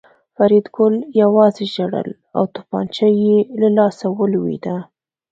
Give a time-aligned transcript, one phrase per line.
[0.35, 4.77] فریدګل یوازې ژړل او توپانچه یې له لاسه ولوېده